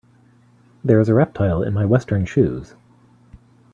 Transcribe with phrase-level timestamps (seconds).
[0.83, 2.73] There is a reptile in my western shoes.